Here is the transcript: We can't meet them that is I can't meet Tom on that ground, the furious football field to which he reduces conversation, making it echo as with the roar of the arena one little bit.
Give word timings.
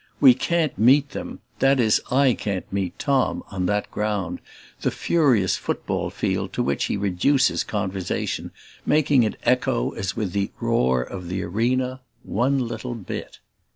We 0.19 0.33
can't 0.33 0.79
meet 0.79 1.09
them 1.09 1.41
that 1.59 1.79
is 1.79 2.01
I 2.09 2.33
can't 2.33 2.65
meet 2.73 2.97
Tom 2.97 3.43
on 3.51 3.67
that 3.67 3.91
ground, 3.91 4.39
the 4.81 4.89
furious 4.89 5.57
football 5.57 6.09
field 6.09 6.53
to 6.53 6.63
which 6.63 6.85
he 6.85 6.97
reduces 6.97 7.63
conversation, 7.63 8.49
making 8.83 9.21
it 9.21 9.37
echo 9.43 9.91
as 9.91 10.15
with 10.15 10.31
the 10.31 10.49
roar 10.59 11.03
of 11.03 11.29
the 11.29 11.43
arena 11.43 12.01
one 12.23 12.57
little 12.67 12.95
bit. 12.95 13.41